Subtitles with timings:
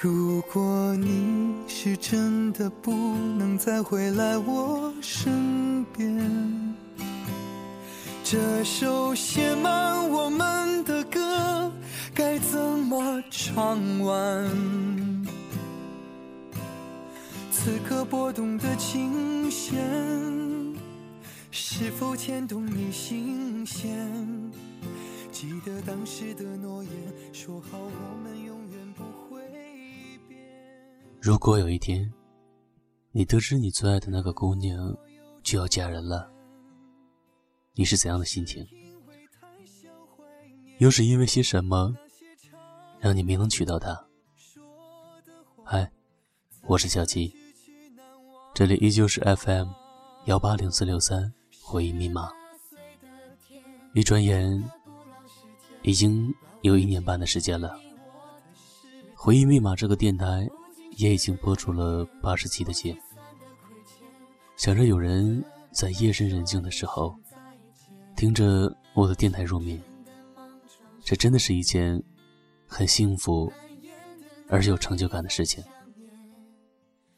[0.00, 2.92] 如果你是真的不
[3.36, 6.76] 能再回来我身边，
[8.22, 11.72] 这首写满我们的歌
[12.14, 14.48] 该怎么唱完？
[17.50, 19.76] 此刻拨动的琴弦，
[21.50, 24.08] 是否牵动你心弦？
[25.32, 26.92] 记得当时的诺言，
[27.32, 28.47] 说好我们永。
[31.20, 32.12] 如果有一天，
[33.10, 34.96] 你得知你最爱的那个姑娘
[35.42, 36.30] 就要嫁人了，
[37.74, 38.64] 你是怎样的心情？
[40.78, 41.92] 又是因为些什么，
[43.00, 44.00] 让你没能娶到她？
[45.64, 45.90] 嗨，
[46.62, 47.34] 我是小七。
[48.54, 49.68] 这里依旧是 FM
[50.26, 52.30] 幺八零四六三回忆密码。
[53.92, 54.62] 一转眼，
[55.82, 57.76] 已经有一年半的时间了。
[59.16, 60.48] 回忆密码这个电台
[60.98, 63.00] 也已经播出了八十期的节目。
[64.56, 67.16] 想着有人在夜深人静的时候，
[68.16, 69.80] 听着我的电台入眠，
[71.02, 72.02] 这真的是一件
[72.66, 73.52] 很幸福
[74.48, 75.64] 而有成就感的事情。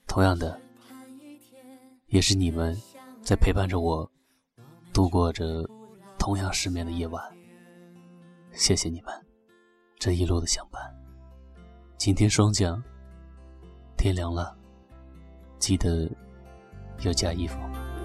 [0.07, 0.59] 同样的。
[2.09, 2.77] 也是你们，
[3.23, 4.11] 在陪伴着我，
[4.93, 5.65] 度过着
[6.19, 7.23] 同样失眠的夜晚。
[8.51, 9.15] 谢谢你们，
[9.97, 10.83] 这一路的相伴。
[11.97, 12.83] 今天霜降，
[14.01, 14.51] 天凉了，
[15.59, 16.09] 记得
[17.03, 17.59] 要加衣服。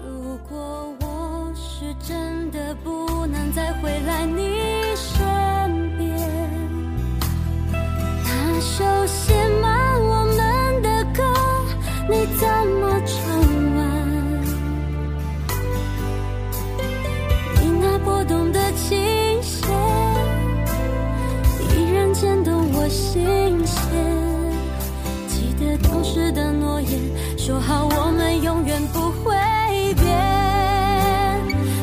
[0.04, 4.60] 如果我是真的不能再回来你
[4.94, 6.14] 身边，
[7.72, 11.24] 那首写满我们的歌，
[12.10, 13.16] 你怎么唱？
[17.58, 19.66] 你那拨动的琴弦，
[21.70, 23.65] 依然牵动我心
[27.46, 29.32] 说好我们永远不会
[29.94, 30.04] 变。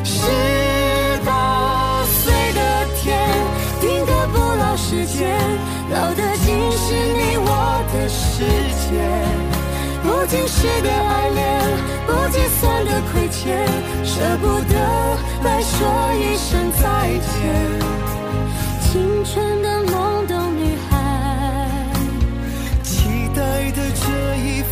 [0.04, 0.20] 十
[1.24, 2.60] 八岁的
[3.00, 3.18] 天，
[3.80, 5.34] 定格不老时间，
[5.88, 7.48] 老的竟是你我
[7.94, 8.44] 的世
[8.84, 8.92] 界。
[10.02, 11.58] 不经事的爱恋，
[12.08, 13.66] 不计算的亏欠，
[14.04, 14.74] 舍不得
[15.44, 15.80] 来说
[16.12, 17.32] 一声再见。
[18.82, 20.13] 青春的梦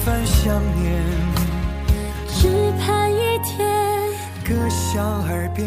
[0.05, 1.03] 番想念。
[4.45, 5.65] 歌响耳边，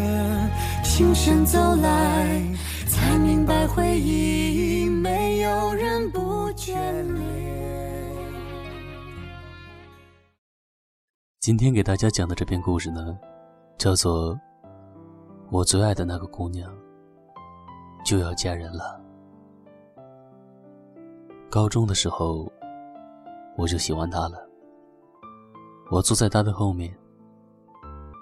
[0.84, 2.40] 轻声走来，
[2.86, 6.20] 才明白回忆没有人不
[6.52, 6.74] 眷
[7.14, 8.12] 恋。
[11.40, 13.18] 今天给大家讲的这篇故事呢，
[13.76, 14.34] 叫做
[15.50, 16.70] 《我最爱的那个姑娘
[18.04, 19.00] 就要嫁人了》。
[21.50, 22.52] 高中的时候，
[23.56, 24.38] 我就喜欢他了。
[25.90, 26.96] 我坐在他的后面。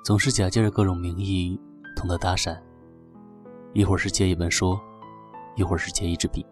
[0.04, 1.58] 总是假借着各种名义
[1.96, 2.54] 同他搭讪，
[3.72, 4.78] 一会儿是借一本书，
[5.56, 6.44] 一会儿是借一支笔。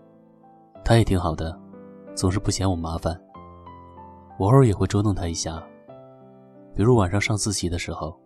[0.82, 1.54] 他也挺好的，
[2.15, 3.15] 总是不嫌我麻烦。
[4.38, 5.62] 我偶尔也会捉弄他一下，
[6.75, 8.19] 比如晚上上自习的时候，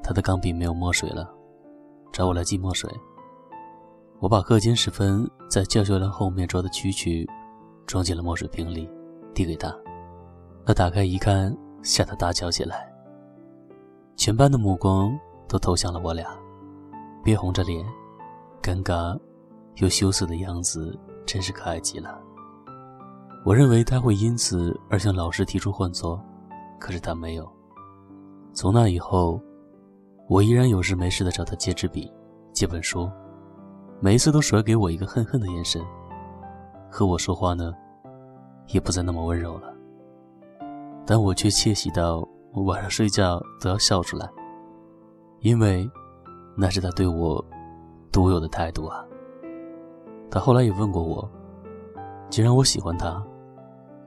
[0.00, 1.28] 他的钢笔没有墨水了，
[2.12, 2.88] 找我来寄墨水。
[4.20, 7.28] 我把课间时分在教学楼后面捉的蛐蛐
[7.84, 8.88] 装进了墨水瓶里，
[9.34, 9.76] 递给他。
[10.68, 12.92] 他打开一看，吓得大叫起来。
[14.16, 15.18] 全班的目光
[15.48, 16.28] 都投向了我俩，
[17.24, 17.82] 憋红着脸，
[18.62, 19.18] 尴尬
[19.76, 22.20] 又羞涩的样子真是可爱极了。
[23.46, 26.22] 我认为他会因此而向老师提出换座，
[26.78, 27.50] 可是他没有。
[28.52, 29.40] 从那以后，
[30.28, 32.12] 我依然有事没事的找他借支笔，
[32.52, 33.10] 借本书，
[34.00, 35.82] 每一次都甩给我一个恨恨的眼神。
[36.90, 37.72] 和我说话呢，
[38.66, 39.72] 也不再那么温柔了，
[41.10, 42.22] 但我却窃喜到。
[42.54, 44.28] 我晚上睡觉都要笑出来，
[45.40, 45.88] 因为
[46.56, 47.44] 那是他对我
[48.10, 49.04] 独有的态度啊。
[50.30, 51.30] 他后来也问过我，
[52.30, 53.22] 既然我喜欢他，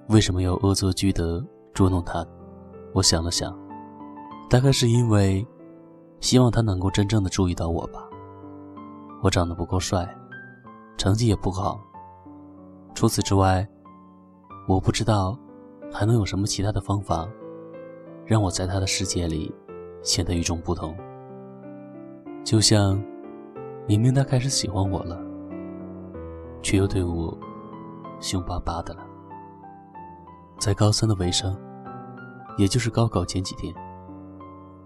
[0.09, 1.41] 为什么要恶作剧的
[1.71, 2.25] 捉弄他？
[2.93, 3.57] 我想了想，
[4.49, 5.47] 大概是因为
[6.19, 8.03] 希望他能够真正的注意到我吧。
[9.21, 10.07] 我长得不够帅，
[10.97, 11.79] 成绩也不好，
[12.95, 13.65] 除此之外，
[14.67, 15.37] 我不知道
[15.91, 17.27] 还能有什么其他的方法。
[18.25, 19.53] 让我在他的世界里
[20.01, 20.95] 显得与众不同，
[22.45, 23.01] 就像
[23.85, 25.21] 明明他开始喜欢我了，
[26.61, 27.37] 却又对我
[28.21, 29.05] 凶巴巴的了。
[30.57, 31.57] 在高三的尾声，
[32.57, 33.73] 也就是高考前几天，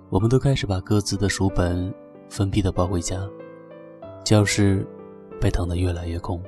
[0.10, 1.94] 我们都开始把各自的书本
[2.30, 3.20] 分批的抱回家，
[4.24, 4.88] 教室
[5.40, 6.42] 被腾得越来越空，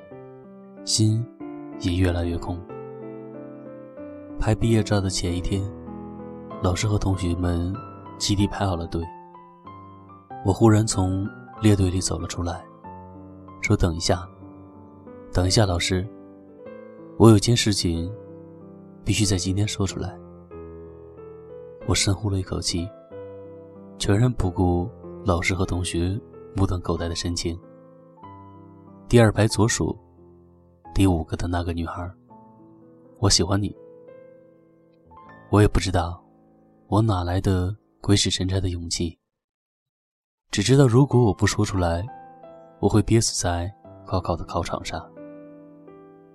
[0.83, 1.23] 心
[1.81, 2.59] 也越来越空。
[4.39, 5.61] 拍毕业照的前一天，
[6.61, 7.73] 老师和同学们
[8.17, 9.03] 集体排好了队。
[10.45, 11.27] 我忽然从
[11.59, 12.63] 列队里走了出来，
[13.61, 14.27] 说：“等一下，
[15.33, 16.07] 等一下，老师，
[17.17, 18.09] 我有件事情
[19.03, 20.17] 必须在今天说出来。”
[21.87, 22.87] 我深呼了一口气，
[23.97, 24.87] 全然不顾
[25.25, 26.17] 老师和同学
[26.55, 27.59] 目瞪口呆的神情。
[29.09, 29.97] 第二排左数，
[30.93, 32.09] 第五个的那个女孩，
[33.19, 33.75] 我喜欢你。
[35.49, 36.21] 我也不知道，
[36.87, 39.17] 我哪来的鬼使神差的勇气。
[40.51, 42.05] 只知道，如果我不说出来，
[42.79, 43.73] 我会憋死在
[44.05, 45.09] 高考的考场上。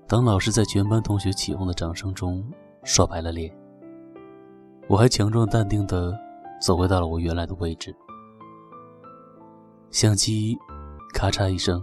[0.08, 2.42] 当老师在全班同学起哄的掌声中
[2.84, 3.54] 刷白了脸，
[4.88, 6.18] 我还强壮淡定地
[6.60, 7.94] 走回到了我原来的位置。
[9.90, 10.56] 相机
[11.12, 11.82] 咔嚓一声，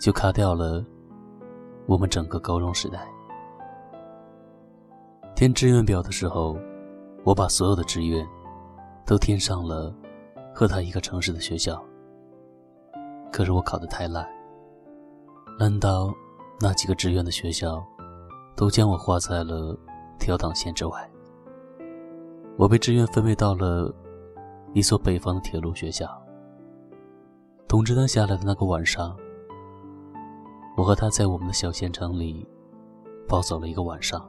[0.00, 0.82] 就卡掉了
[1.86, 3.06] 我们整个高中时代。
[5.34, 6.58] 填志愿表的时候，
[7.24, 8.26] 我把所有的志愿
[9.06, 9.94] 都填上了。
[10.52, 11.82] 和他一个城市的学校，
[13.32, 14.28] 可是我考得太烂，
[15.58, 16.12] 烂到
[16.60, 17.82] 那几个志愿的学校
[18.56, 19.74] 都将我划在了
[20.18, 21.10] 调档线之外。
[22.58, 23.94] 我被志愿分配到了
[24.74, 26.06] 一所北方的铁路学校。
[27.66, 29.16] 通知单下来的那个晚上，
[30.76, 32.46] 我和他在我们的小县城里
[33.26, 34.28] 暴走了一个晚上，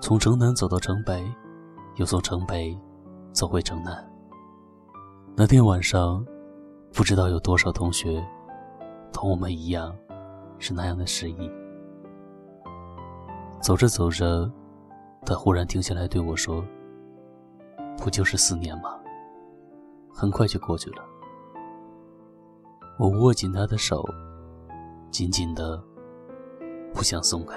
[0.00, 1.26] 从城南走到城北，
[1.96, 2.78] 又从城北
[3.32, 4.08] 走回城南。
[5.34, 6.24] 那天晚上，
[6.92, 8.24] 不知道有多少同学
[9.12, 9.94] 同我们一样，
[10.58, 11.50] 是那样的失意。
[13.60, 14.50] 走着走着，
[15.24, 16.64] 他忽然停下来对我说
[17.98, 18.98] ：“不就是四年吗？
[20.14, 21.02] 很快就过去了。”
[22.98, 24.04] 我握紧他的手，
[25.10, 25.82] 紧紧的，
[26.94, 27.56] 不想松开。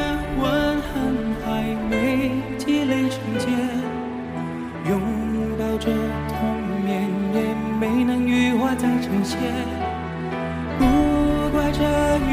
[9.31, 9.39] 再成仙，
[10.77, 10.83] 不
[11.51, 11.79] 怪这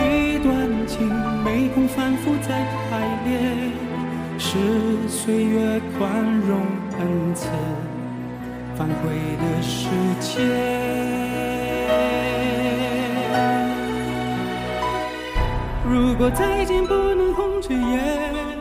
[0.02, 1.06] 一段情
[1.44, 2.48] 没空反复再
[2.90, 3.72] 排练，
[4.38, 4.58] 是
[5.08, 6.58] 岁月宽容
[6.98, 7.48] 恩赐
[8.74, 9.88] 反悔的时
[10.20, 10.44] 间。
[15.84, 18.58] 如果再见不能红着眼，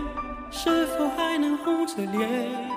[0.51, 2.76] 是否还能红着脸？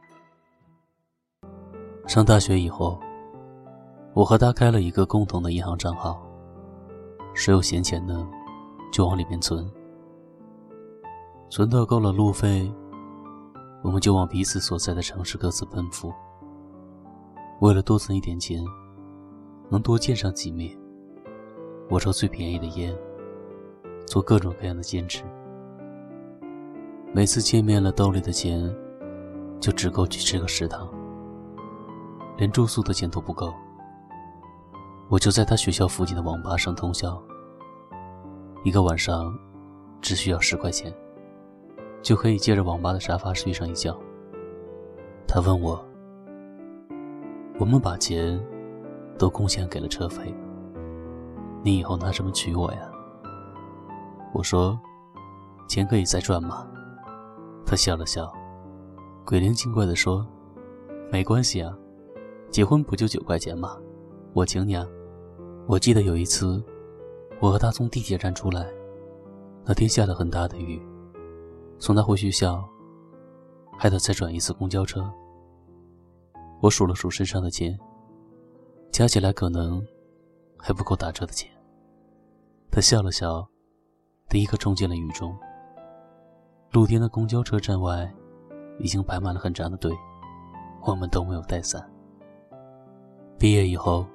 [2.11, 2.99] 上大学以后，
[4.13, 6.21] 我和他开了一个共同的银行账号，
[7.33, 8.27] 谁有闲钱呢，
[8.91, 9.65] 就往里面存。
[11.49, 12.69] 存到够了路费，
[13.81, 16.11] 我们就往彼此所在的城市各自奔赴。
[17.61, 18.61] 为了多存一点钱，
[19.69, 20.77] 能多见上几面，
[21.89, 22.93] 我抽最便宜的烟，
[24.05, 25.23] 做各种各样的兼职。
[27.13, 28.69] 每次见面了，兜里的钱
[29.61, 30.93] 就只够去吃个食堂。
[32.41, 33.53] 连住宿的钱都不够，
[35.09, 37.21] 我就在他学校附近的网吧上通宵。
[38.63, 39.31] 一个晚上
[40.01, 40.91] 只需要十块钱，
[42.01, 43.95] 就可以借着网吧的沙发睡上一觉。
[45.27, 45.85] 他问我
[47.61, 48.43] ：“我们把钱
[49.19, 50.33] 都贡献给了车费，
[51.61, 52.91] 你以后拿什么娶我呀？”
[54.33, 54.81] 我说
[55.69, 56.67] ：“钱可以再赚吗？”
[57.67, 58.33] 他笑了笑，
[59.27, 60.25] 鬼灵精怪地说
[61.13, 61.71] ：“没关系啊。”
[62.51, 63.77] 结婚不就九块钱吗？
[64.33, 64.85] 我请你啊！
[65.67, 66.61] 我记得有一次，
[67.39, 68.67] 我和他从地铁站出来，
[69.63, 70.81] 那天下了很大的雨，
[71.79, 72.61] 送他回学校，
[73.77, 75.09] 还得再转一次公交车。
[76.59, 77.79] 我数了数身上的钱，
[78.91, 79.81] 加起来可能
[80.57, 81.49] 还不够打车的钱。
[82.69, 83.47] 他笑了笑，
[84.29, 85.33] 第一个冲进了雨中。
[86.71, 88.13] 露天的公交车站外，
[88.77, 89.91] 已经排满了很长的队，
[90.85, 91.90] 我们都没有带伞。
[93.41, 94.05] 毕业以后，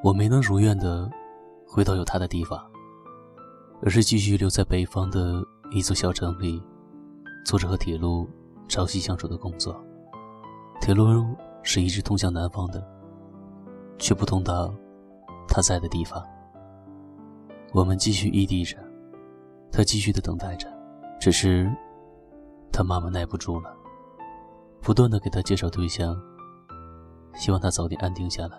[0.00, 1.10] 我没能如愿的
[1.66, 2.64] 回到有他的地方，
[3.82, 6.62] 而是继续留在北方的一座小城里，
[7.44, 8.30] 做着和铁路
[8.68, 9.84] 朝夕相处的工作。
[10.80, 11.26] 铁路
[11.64, 12.80] 是一直通向南方的，
[13.98, 14.72] 却不通到
[15.48, 16.24] 他在的地方。
[17.72, 18.76] 我们继续异地着，
[19.72, 20.72] 他继续的等待着，
[21.18, 21.68] 只是
[22.72, 23.76] 他妈妈耐不住了，
[24.80, 26.16] 不断的给他介绍对象。
[27.36, 28.58] 希望他早点安定下来。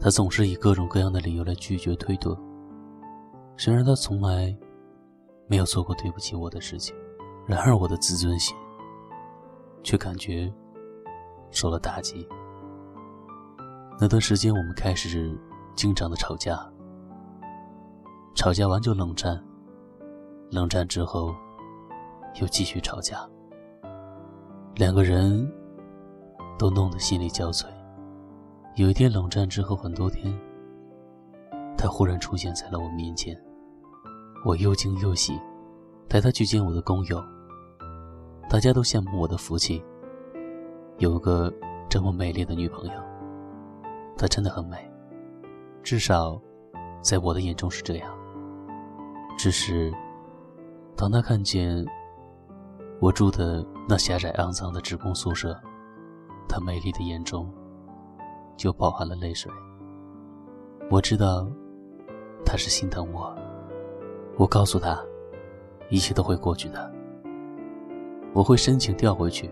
[0.00, 2.36] 他总是以各种各样的理由来拒绝推脱。
[3.56, 4.56] 虽然他从来
[5.46, 6.96] 没有做过对不起我的事情，
[7.46, 8.56] 然而我的自尊心
[9.82, 10.50] 却感觉
[11.50, 12.26] 受了打击。
[14.00, 15.38] 那段时间，我们开始
[15.76, 16.58] 经常的吵架，
[18.34, 19.38] 吵架完就冷战，
[20.50, 21.34] 冷战之后
[22.40, 23.28] 又继续吵架，
[24.76, 25.46] 两个人。
[26.60, 27.64] 都弄得心力交瘁。
[28.74, 30.38] 有一天冷战之后很多天，
[31.74, 33.34] 他忽然出现在了我面前，
[34.44, 35.40] 我又惊又喜，
[36.06, 37.24] 带他去见我的工友。
[38.46, 39.82] 大家都羡慕我的福气，
[40.98, 41.50] 有个
[41.88, 42.92] 这么美丽的女朋友。
[44.18, 44.76] 她真的很美，
[45.82, 46.38] 至少
[47.00, 48.14] 在我的眼中是这样。
[49.38, 49.90] 只是
[50.94, 51.82] 当他看见
[53.00, 55.58] 我住的那狭窄肮脏的职工宿舍，
[56.50, 57.48] 她美丽的眼中，
[58.56, 59.50] 就饱含了泪水。
[60.90, 61.48] 我知道，
[62.44, 63.32] 她是心疼我。
[64.36, 65.00] 我告诉她，
[65.90, 66.92] 一切都会过去的。
[68.32, 69.48] 我会申请调回去。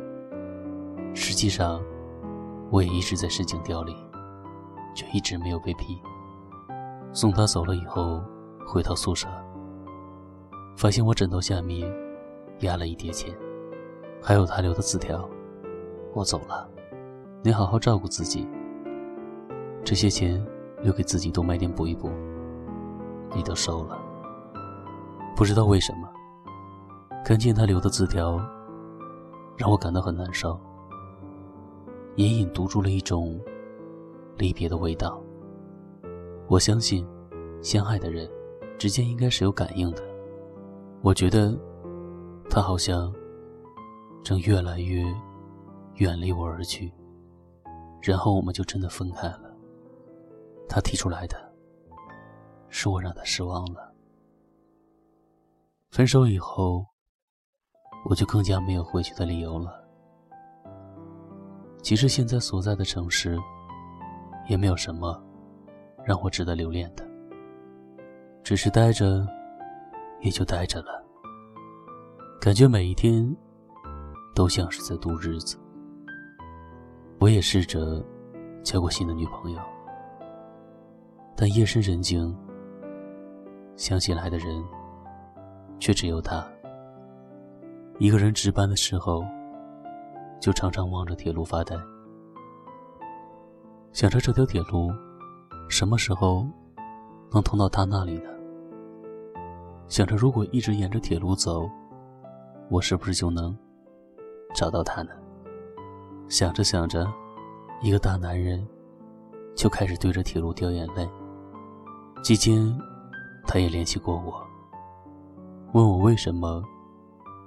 [1.15, 1.81] 实际上，
[2.69, 3.95] 我也一直在申请调离，
[4.93, 5.97] 却一直没有被批。
[7.13, 8.21] 送她走了以后，
[8.67, 9.29] 回到宿舍，
[10.77, 11.89] 发现我枕头下面
[12.63, 13.33] 压了一叠钱，
[14.21, 15.29] 还有他留的字条。
[16.13, 16.69] 我走了。
[17.41, 18.49] 你好好照顾自己，
[19.85, 20.45] 这些钱
[20.83, 22.11] 留给自己多买点补一补。
[23.33, 23.97] 你都收了，
[25.37, 26.09] 不知道为什么，
[27.25, 28.39] 看见他留的字条，
[29.57, 30.59] 让我感到很难受，
[32.17, 33.41] 隐隐读出了一种
[34.37, 35.23] 离别的味道。
[36.49, 37.07] 我相信，
[37.63, 38.29] 相爱的人
[38.79, 40.03] 之间应该是有感应的。
[41.03, 41.57] 我觉得，
[42.51, 43.15] 他好像
[44.25, 45.05] 正越来越
[45.99, 46.93] 远离我而去。
[48.01, 49.55] 然后我们就真的分开了。
[50.69, 51.37] 他提出来的，
[52.69, 53.93] 是我让他失望了。
[55.91, 56.85] 分手以后，
[58.09, 59.83] 我就更加没有回去的理由了。
[61.83, 63.39] 其实现在所在的城市，
[64.49, 65.23] 也没有什么
[66.05, 67.07] 让我值得留恋的。
[68.43, 69.27] 只是待着，
[70.21, 71.05] 也就待着了。
[72.41, 73.35] 感觉每一天，
[74.35, 75.59] 都像是在度日子。
[77.21, 78.01] 我也试着
[78.63, 79.61] 交过新的女朋友，
[81.35, 82.33] 但夜深人静，
[83.75, 84.65] 想起来的人
[85.81, 86.47] 却只有她。
[87.99, 89.25] 一个人值班的时候，
[90.41, 91.77] 就常常望着铁路发呆，
[93.93, 94.89] 想着这条铁路
[95.69, 96.47] 什么时候
[97.33, 98.31] 能通到他那里呢？
[99.89, 101.69] 想着如果一直沿着铁路走，
[102.71, 103.59] 我是不是就能
[104.55, 105.11] 找到他呢？
[106.29, 107.11] 想着想着，
[107.81, 108.67] 一个大男人
[109.57, 111.09] 就开始对着铁路掉眼泪。
[112.23, 112.79] 期间，
[113.47, 114.47] 他也联系过我，
[115.73, 116.63] 问我为什么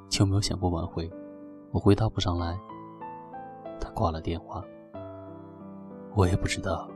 [0.09, 1.07] 就没有想过挽回。
[1.71, 2.59] 我回答不上来，
[3.79, 4.63] 他挂了电话。
[6.15, 6.89] 我也不知道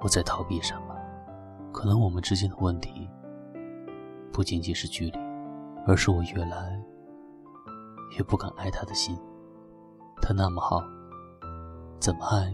[0.00, 0.94] 我在逃避什么，
[1.72, 3.08] 可能我们之间的问题
[4.30, 5.18] 不仅仅是距离，
[5.86, 6.78] 而是我越来
[8.18, 9.18] 越不敢爱他的心。
[10.20, 10.82] 他那么好。
[12.02, 12.52] 怎么爱，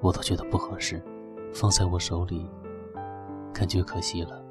[0.00, 1.04] 我都觉得不合适，
[1.52, 2.48] 放在我手里，
[3.52, 4.42] 感觉可惜了。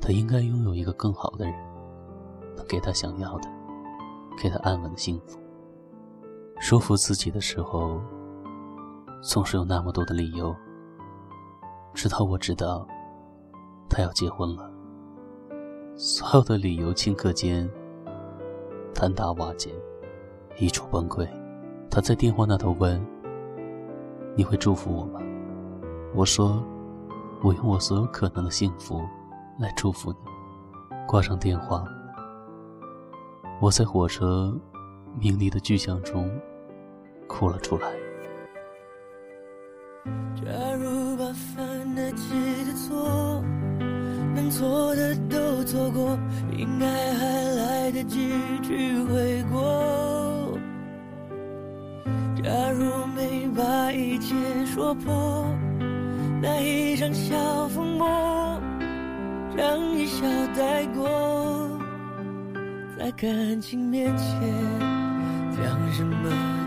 [0.00, 1.52] 他应该拥有一个更好的人，
[2.56, 3.48] 能给他想要的，
[4.40, 5.40] 给他安稳的幸福。
[6.60, 8.00] 说服自己的时候，
[9.20, 10.54] 总是有那么多的理由。
[11.92, 12.86] 直到我知道，
[13.88, 14.70] 他要结婚了，
[15.96, 17.68] 所有的理由顷刻间
[18.94, 19.74] 坍塌瓦解，
[20.60, 21.28] 一触崩溃。
[21.90, 23.04] 他在电话那头问
[24.36, 25.20] ：“你会祝福我吗？”
[26.14, 26.64] 我说
[27.42, 29.02] ：“我用我所有可能的幸福
[29.58, 30.18] 来祝福你。”
[31.08, 31.84] 挂上电话，
[33.60, 34.56] 我在火车
[35.18, 36.30] 鸣笛的巨响中
[37.26, 37.90] 哭了出来。
[40.36, 42.32] 假如把犯得起
[42.64, 43.42] 的错，
[44.32, 46.16] 能错的都错过，
[46.56, 48.30] 应该还来得及
[48.62, 50.09] 去悔过。
[52.50, 54.34] 假如没把一切
[54.66, 55.46] 说破，
[56.42, 58.08] 那一场小风波，
[59.56, 60.26] 让一笑
[60.56, 61.08] 带过，
[62.98, 64.26] 在感情面前
[65.52, 66.59] 讲什么？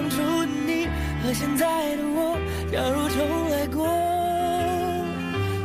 [0.00, 0.86] 当初的你
[1.22, 2.34] 和现在的我，
[2.72, 3.84] 假如重来过，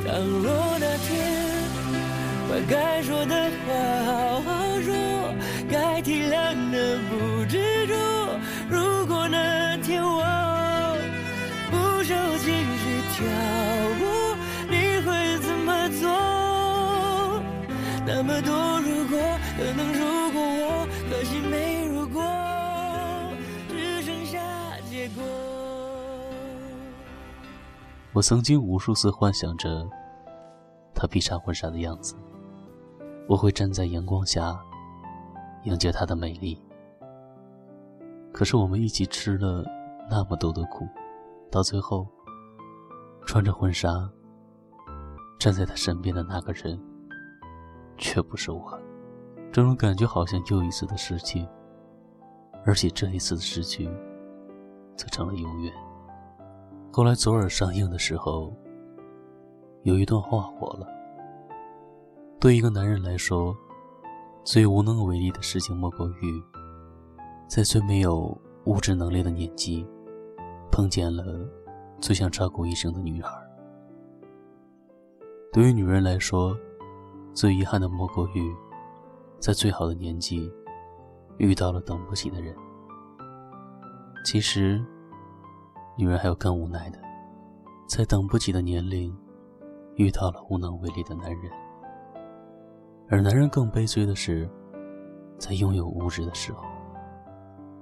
[0.04, 1.08] 倘若那天
[2.50, 3.34] 把该说的
[3.65, 3.72] 话
[4.04, 4.35] 好
[28.15, 29.86] 我曾经无数次幻想着
[30.93, 32.15] 她披上婚纱的样子，
[33.27, 34.57] 我会站在阳光下
[35.65, 36.57] 迎接她的美丽。
[38.31, 39.65] 可是我们一起吃了
[40.10, 40.88] 那么多的苦，
[41.51, 42.07] 到最后，
[43.25, 44.10] 穿着婚纱
[45.38, 46.81] 站在她身边的那个人，
[47.98, 48.79] 却不是我。
[49.51, 51.45] 这种感觉好像又一次的失去，
[52.65, 53.89] 而且这一次的失去，
[54.95, 55.74] 则成了永远。
[56.95, 58.53] 后来左耳上映的时候，
[59.83, 60.87] 有一段话火了。
[62.39, 63.53] 对一个男人来说，
[64.45, 66.41] 最无能为力的事情莫过于，
[67.49, 69.86] 在最没有物质能力的年纪，
[70.71, 71.45] 碰见了
[71.99, 73.29] 最想照顾一生的女孩。
[75.51, 76.58] 对于女人来说，
[77.34, 78.55] 最遗憾的莫过于，
[79.38, 80.49] 在最好的年纪，
[81.39, 82.55] 遇到了等不起的人。
[84.23, 84.81] 其实。
[85.97, 86.99] 女人还有更无奈的，
[87.88, 89.15] 在等不起的年龄，
[89.95, 91.49] 遇到了无能为力的男人；
[93.10, 94.49] 而男人更悲催的是，
[95.38, 96.65] 在拥有物质的时候，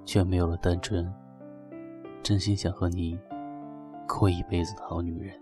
[0.06, 1.12] 却没有了单纯、
[2.22, 3.20] 真心想和你
[4.08, 5.36] 过一辈子的好女人。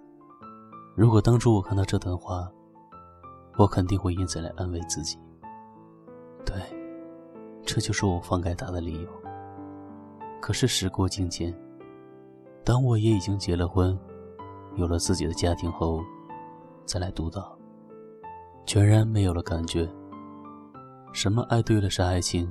[0.96, 2.50] 如果当初我看到这段话，
[3.58, 5.18] 我肯定会因此来安慰自己。
[6.46, 6.56] 对，
[7.66, 9.10] 这就是我放开他的理由。
[10.40, 11.54] 可是时过境迁。
[12.64, 13.98] 当我也已经结了婚，
[14.76, 16.00] 有了自己的家庭后，
[16.86, 17.58] 再来读到，
[18.66, 19.90] 全然没有了感觉。
[21.12, 22.50] 什么爱对了是爱情，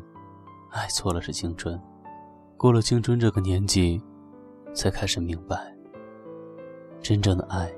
[0.70, 1.80] 爱错了是青春。
[2.56, 4.02] 过了青春这个年纪，
[4.74, 5.74] 才开始明白，
[7.00, 7.72] 真正的爱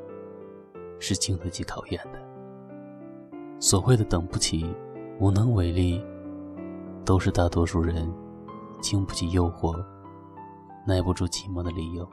[0.98, 2.18] 是经得起考验的。
[3.60, 4.74] 所谓的等不起、
[5.20, 6.02] 无能为力，
[7.04, 8.12] 都是大多数人
[8.80, 9.80] 经不起诱惑、
[10.84, 12.08] 耐不住寂寞的理由。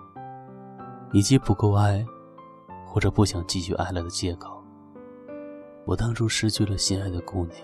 [1.12, 2.06] 以及不够爱，
[2.86, 4.64] 或者不想继续爱了的借口。
[5.86, 7.58] 我当初失去了心爱的姑娘，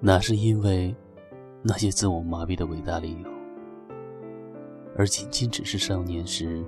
[0.00, 0.94] 哪是因为
[1.62, 3.30] 那些自我麻痹的伟大理由，
[4.96, 6.64] 而仅仅只是少年时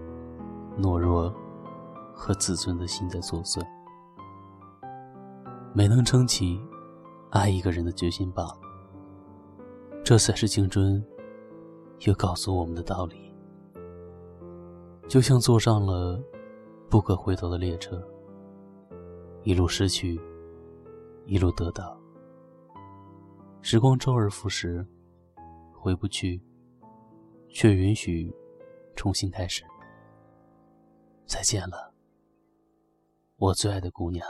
[0.78, 1.34] 懦弱
[2.12, 3.60] 和自尊的心在作祟，
[5.72, 6.60] 没能撑起
[7.30, 8.58] 爱一个人的决心罢了。
[10.04, 11.04] 这才是青春
[12.00, 13.23] 又告诉我们的道理。
[15.06, 16.20] 就像坐上了
[16.90, 18.02] 不可回头的列车，
[19.42, 20.20] 一路失去，
[21.26, 21.98] 一路得到。
[23.60, 24.84] 时光周而复始，
[25.72, 26.40] 回不去，
[27.48, 28.34] 却允许
[28.96, 29.62] 重新开始。
[31.26, 31.92] 再见了，
[33.36, 34.26] 我最爱的姑娘。